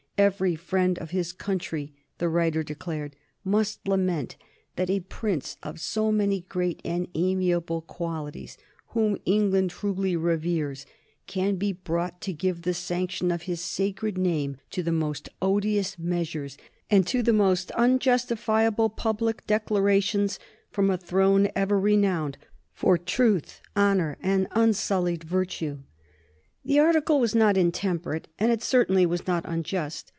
"Every 0.17 0.53
friend 0.55 0.99
of 0.99 1.09
his 1.09 1.33
country," 1.33 1.95
the 2.19 2.29
writer 2.29 2.61
declared, 2.61 3.15
"must 3.43 3.87
lament 3.87 4.37
that 4.75 4.87
a 4.87 4.99
prince 4.99 5.57
of 5.63 5.79
so 5.79 6.11
many 6.11 6.41
great 6.41 6.79
and 6.85 7.07
amiable 7.15 7.81
qualities, 7.81 8.55
whom 8.89 9.17
England 9.25 9.71
truly 9.71 10.15
reveres, 10.15 10.85
can 11.25 11.55
be 11.55 11.73
brought 11.73 12.21
to 12.21 12.33
give 12.33 12.61
the 12.61 12.75
sanction 12.75 13.31
of 13.31 13.41
his 13.43 13.61
sacred 13.61 14.15
name 14.15 14.57
to 14.69 14.83
the 14.83 14.91
most 14.91 15.27
odious 15.41 15.97
measures 15.97 16.55
and 16.87 17.07
to 17.07 17.23
the 17.23 17.33
most 17.33 17.71
unjustifiable 17.71 18.89
public 18.91 19.47
declarations 19.47 20.37
from 20.69 20.91
a 20.91 20.99
throne 20.99 21.47
ever 21.55 21.79
renowned 21.79 22.37
for 22.75 22.95
truth, 22.95 23.59
honor, 23.75 24.19
and 24.21 24.45
unsullied 24.51 25.23
virtue." 25.23 25.79
The 26.63 26.77
article 26.79 27.19
was 27.19 27.33
not 27.33 27.57
intemperate 27.57 28.27
and 28.37 28.51
it 28.51 28.61
certainly 28.61 29.07
was 29.07 29.25
not 29.25 29.45
unjust. 29.47 30.09